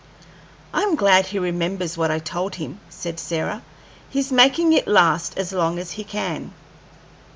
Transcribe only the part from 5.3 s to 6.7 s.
as long as he can."